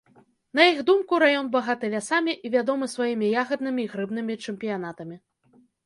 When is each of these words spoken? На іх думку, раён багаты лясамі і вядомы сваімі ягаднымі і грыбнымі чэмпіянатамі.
На 0.59 0.63
іх 0.69 0.79
думку, 0.87 1.19
раён 1.23 1.51
багаты 1.57 1.85
лясамі 1.95 2.33
і 2.47 2.53
вядомы 2.57 2.91
сваімі 2.97 3.31
ягаднымі 3.45 3.81
і 3.87 3.91
грыбнымі 3.97 4.33
чэмпіянатамі. 4.43 5.15